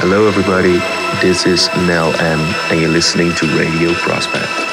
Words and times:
Hello, 0.00 0.28
everybody. 0.28 0.78
This 1.20 1.44
is 1.44 1.68
Nel 1.88 2.14
N, 2.20 2.38
and 2.70 2.80
you're 2.80 2.88
listening 2.88 3.34
to 3.34 3.46
Radio 3.58 3.92
Prospect. 3.94 4.67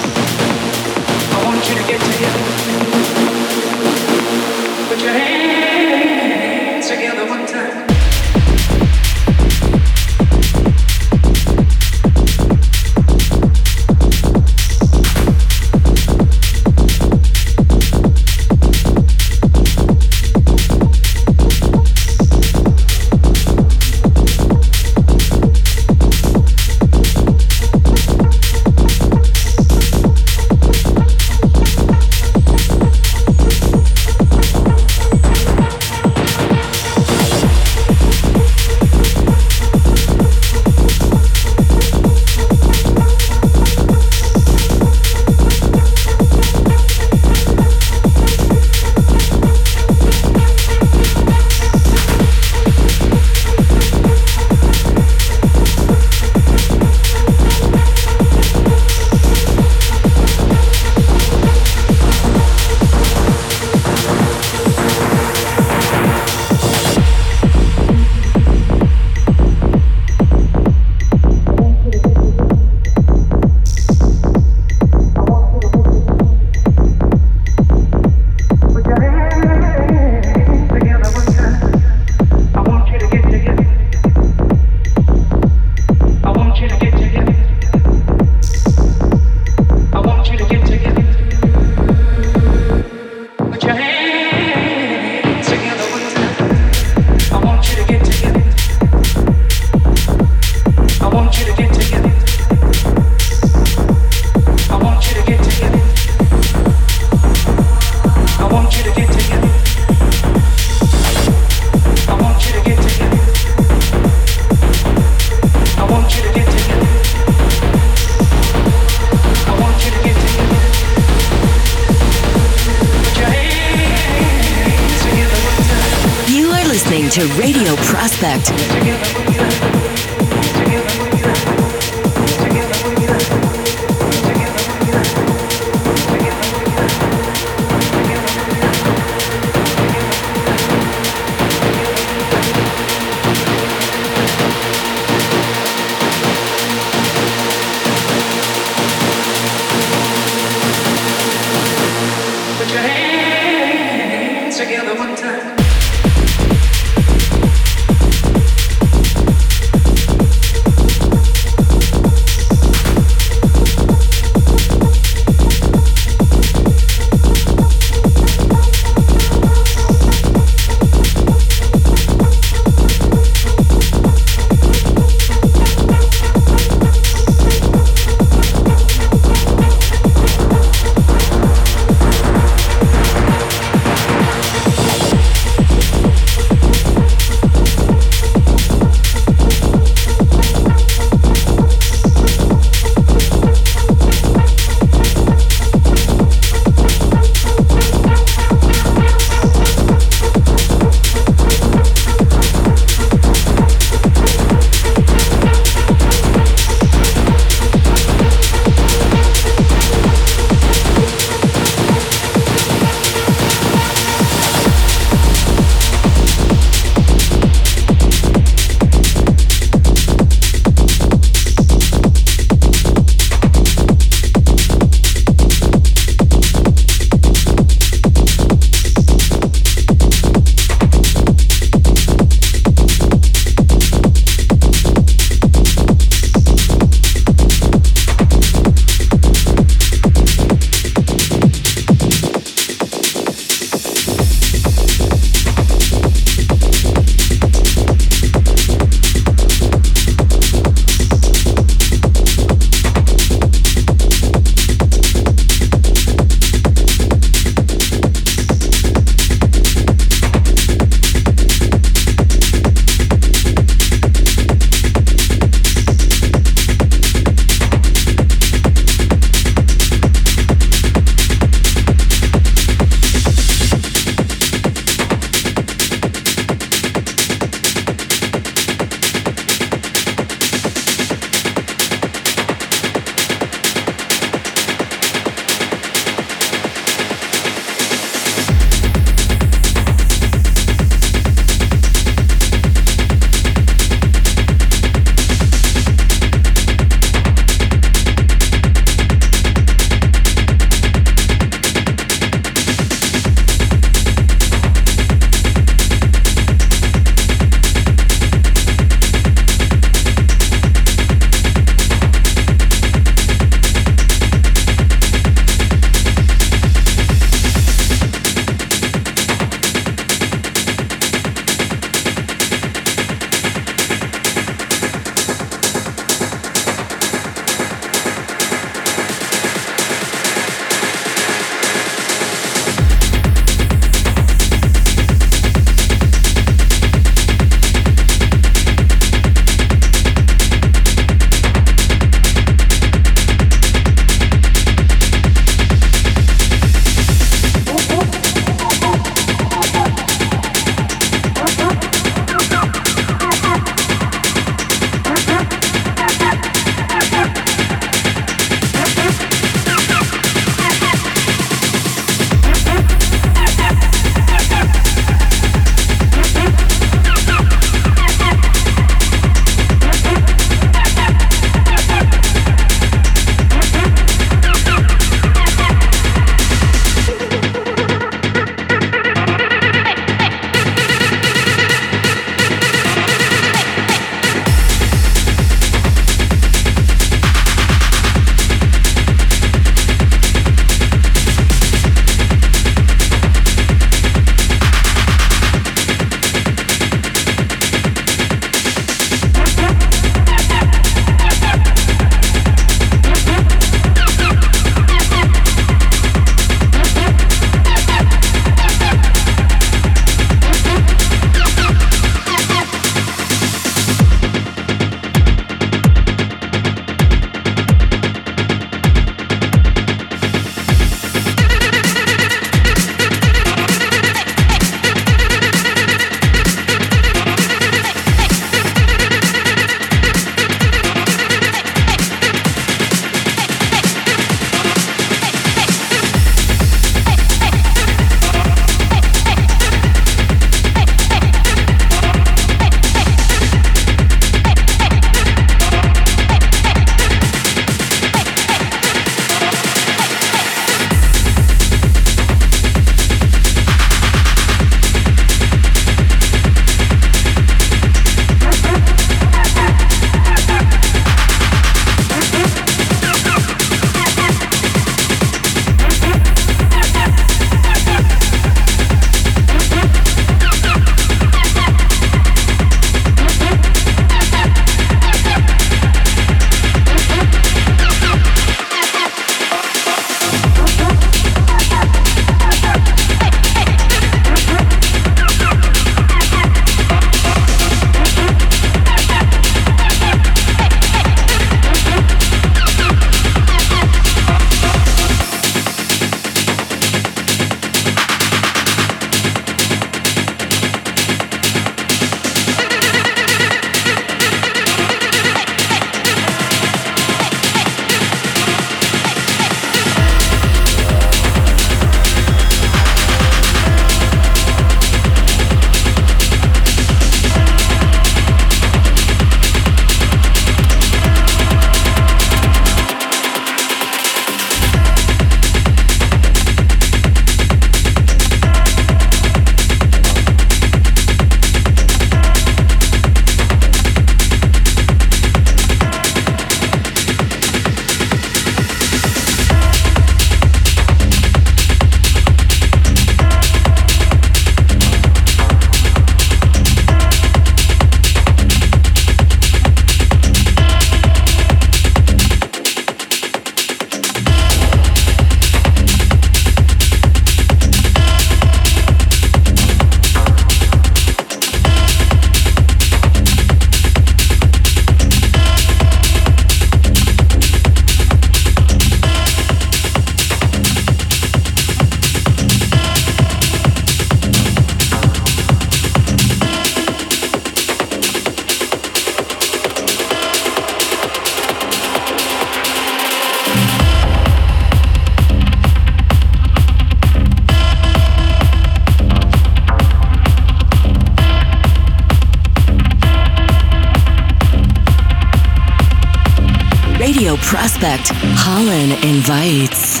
Invites. 599.02 600.00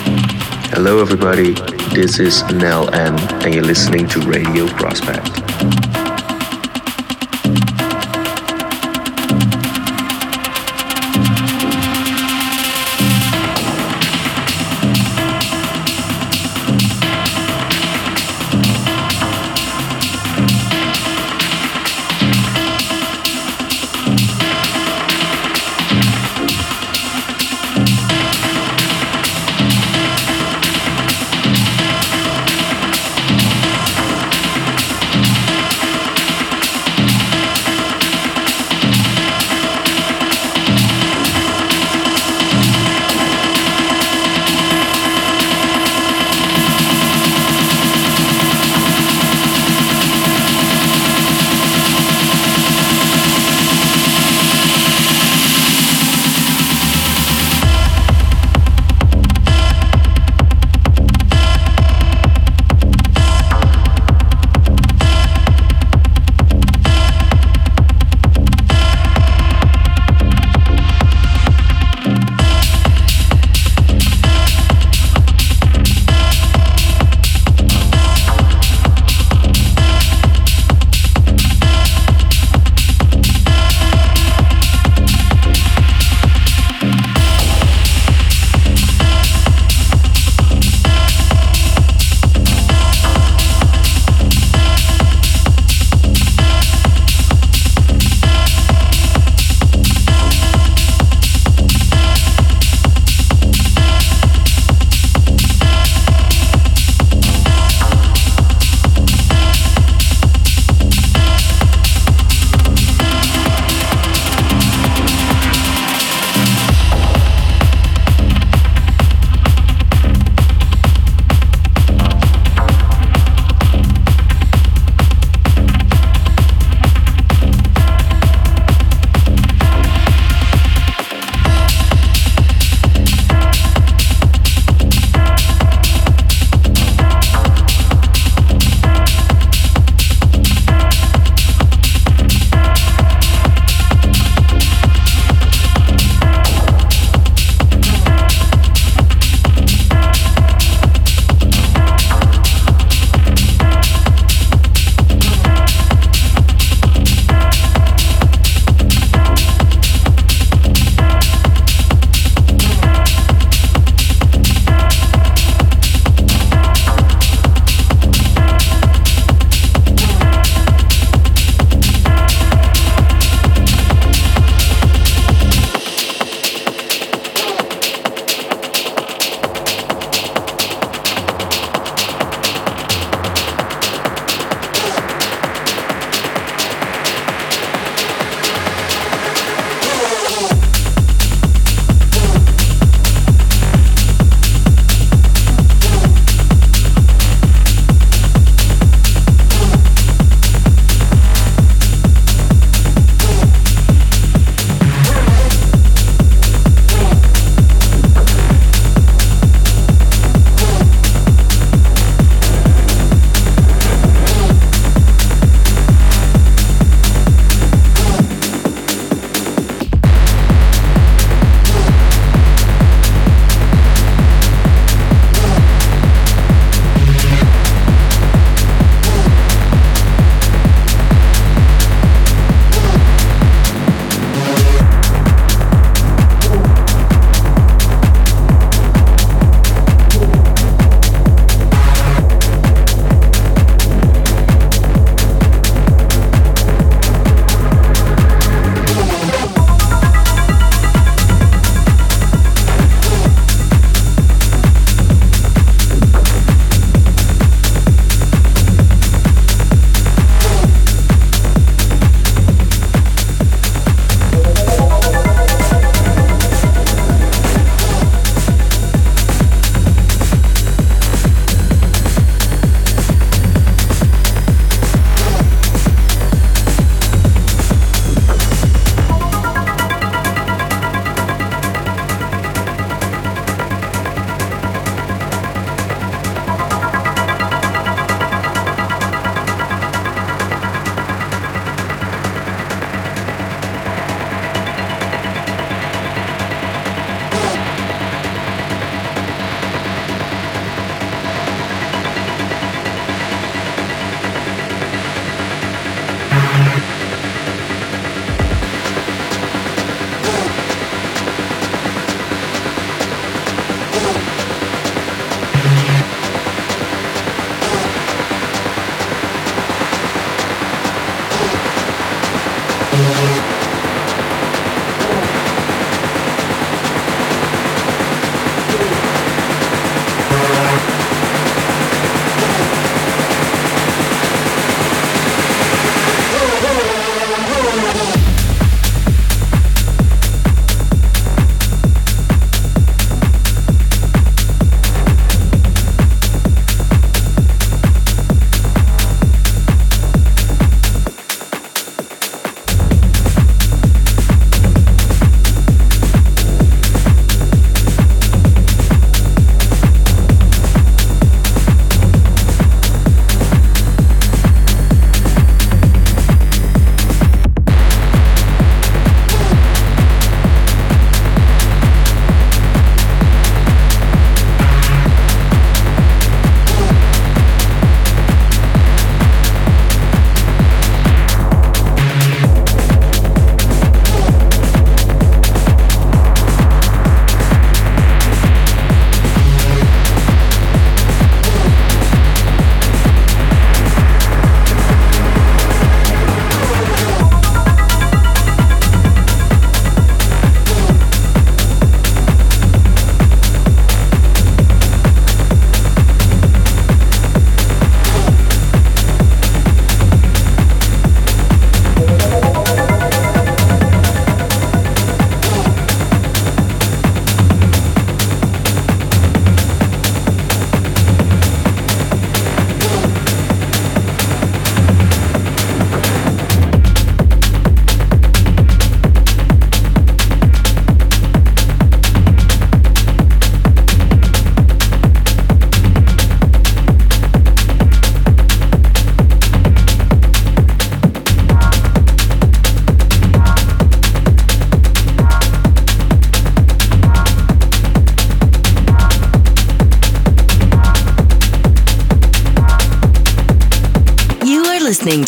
Hello, 0.72 1.00
everybody. 1.00 1.54
This 1.94 2.18
is 2.18 2.42
Nel 2.52 2.92
N, 2.92 3.16
and 3.44 3.54
you're 3.54 3.62
listening 3.62 4.08
to 4.08 4.20
Radio 4.22 4.66
Prospect. 4.66 5.47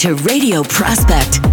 To 0.01 0.15
Radio 0.15 0.63
Prospect. 0.63 1.50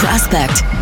Prospect. 0.00 0.79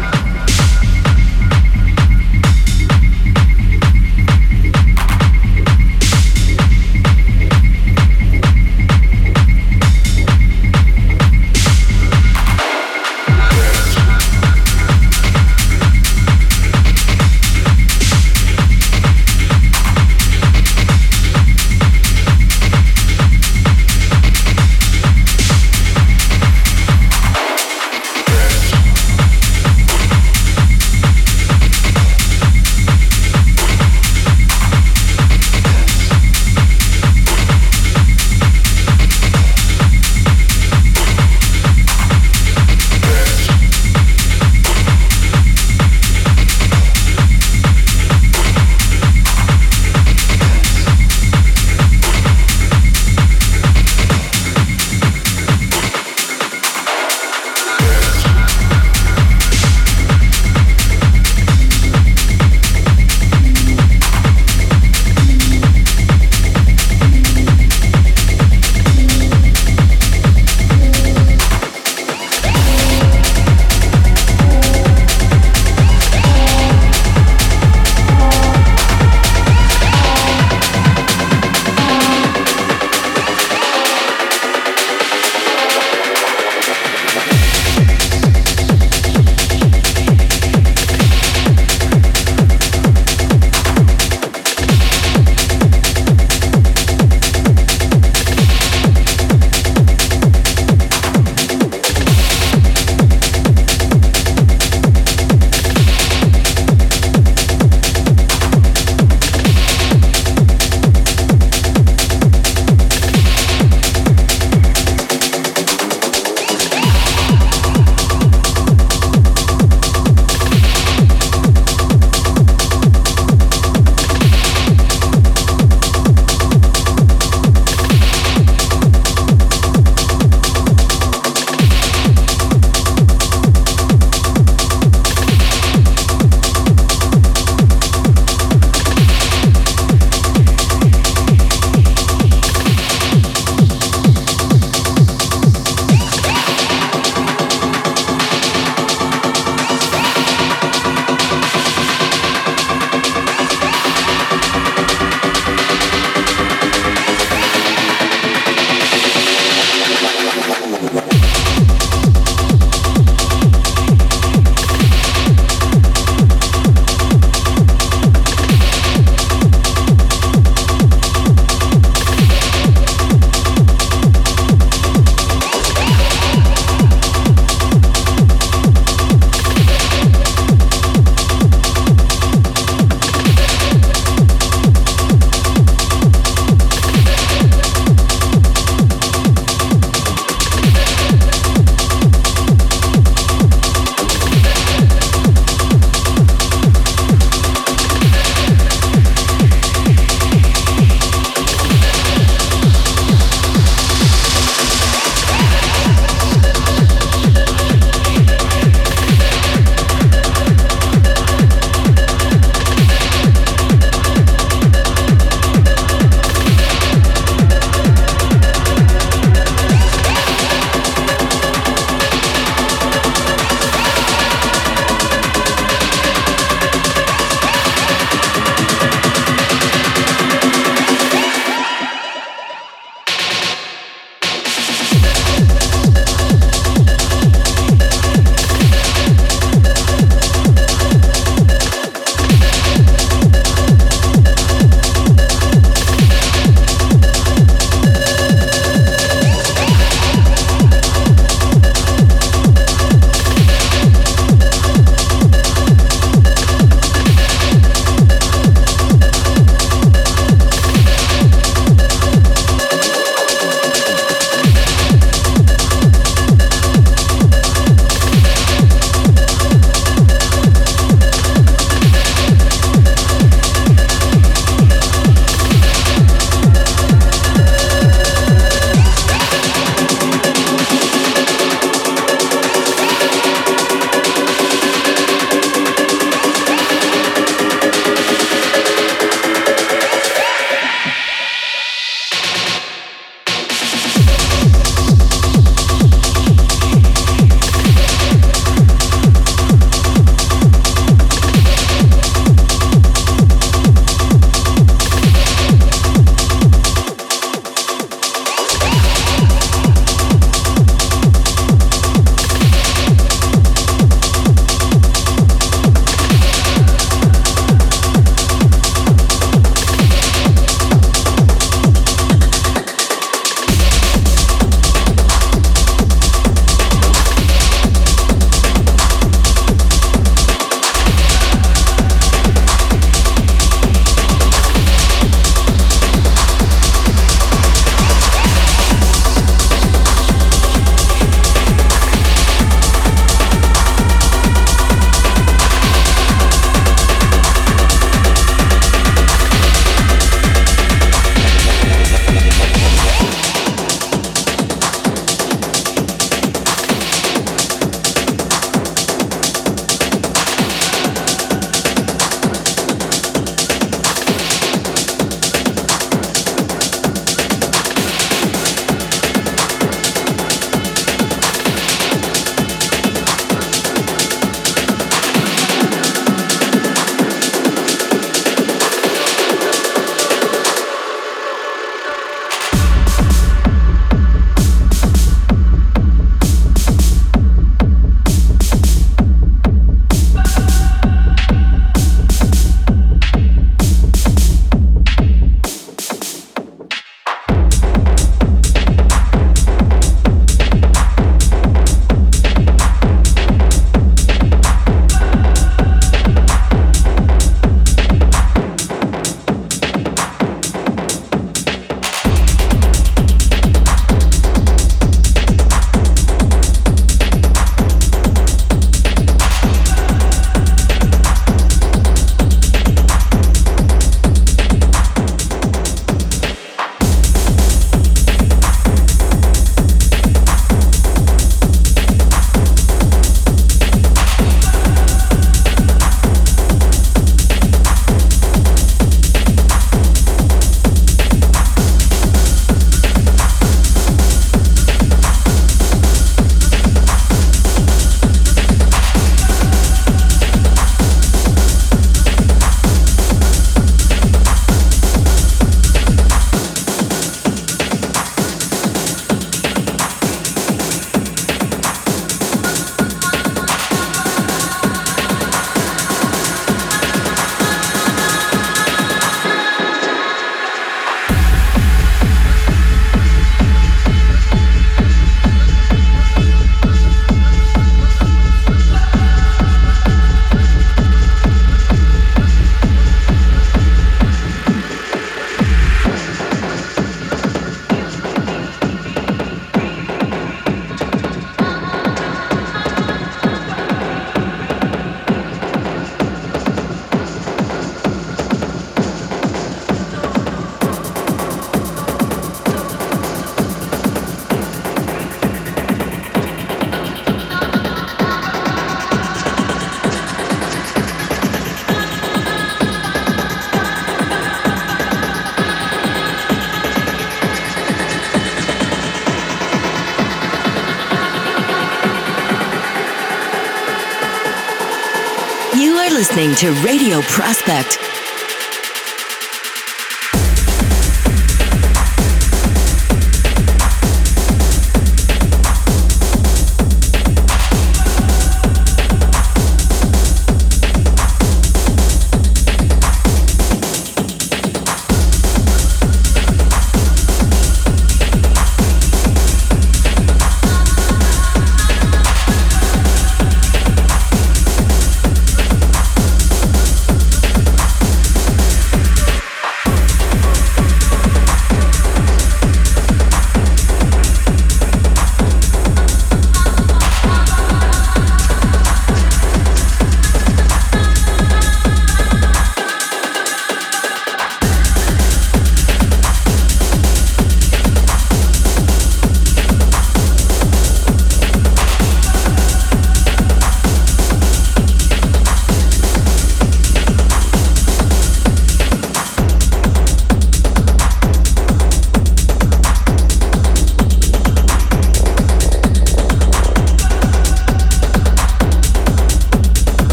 To 526.38 526.52
Radio 526.62 527.00
Prospect 527.02 527.97